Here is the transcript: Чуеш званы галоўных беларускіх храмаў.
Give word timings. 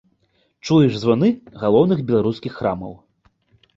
Чуеш 0.65 0.93
званы 1.03 1.29
галоўных 1.65 2.03
беларускіх 2.11 2.59
храмаў. 2.63 2.93